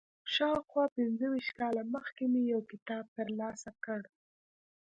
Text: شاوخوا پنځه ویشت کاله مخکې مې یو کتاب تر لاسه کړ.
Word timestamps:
شاوخوا 0.33 0.85
پنځه 0.97 1.25
ویشت 1.31 1.51
کاله 1.59 1.83
مخکې 1.95 2.23
مې 2.31 2.41
یو 2.53 2.61
کتاب 2.71 3.05
تر 3.17 3.27
لاسه 3.39 3.71
کړ. 3.83 4.01